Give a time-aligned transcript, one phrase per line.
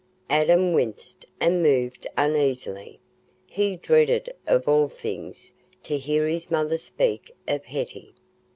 [0.31, 2.99] (Adam winced and moved uneasily;
[3.45, 5.51] he dreaded, of all things,
[5.83, 8.15] to hear his mother speak of Hetty.)